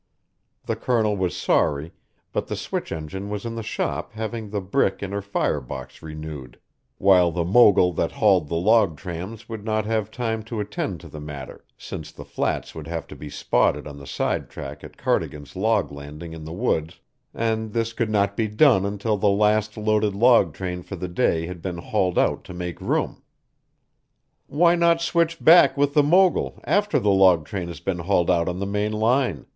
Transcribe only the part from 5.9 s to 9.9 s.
renewed, while the mogul that hauled the log trams would not